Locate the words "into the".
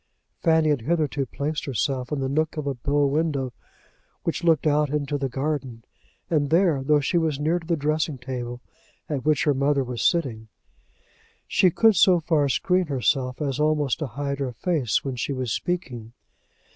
4.89-5.29